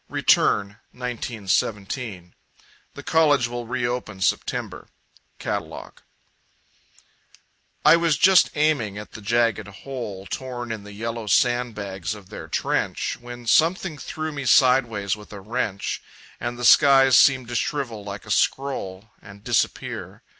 4. 0.07 0.15
Return 0.15 0.67
1917 0.93 2.33
"The 2.95 3.03
College 3.03 3.47
will 3.47 3.67
reopen 3.67 4.17
Sept.." 4.17 4.87
`Catalogue'. 5.39 5.99
I 7.85 7.95
was 7.97 8.17
just 8.17 8.49
aiming 8.55 8.97
at 8.97 9.11
the 9.11 9.21
jagged 9.21 9.67
hole 9.67 10.25
Torn 10.25 10.71
in 10.71 10.83
the 10.83 10.91
yellow 10.93 11.27
sandbags 11.27 12.15
of 12.15 12.29
their 12.29 12.47
trench, 12.47 13.17
When 13.21 13.45
something 13.45 13.99
threw 13.99 14.31
me 14.31 14.45
sideways 14.45 15.15
with 15.15 15.31
a 15.31 15.39
wrench, 15.39 16.01
And 16.39 16.57
the 16.57 16.65
skies 16.65 17.15
seemed 17.15 17.47
to 17.49 17.55
shrivel 17.55 18.03
like 18.03 18.25
a 18.25 18.31
scroll 18.31 19.11
And 19.21 19.43
disappear... 19.43 20.23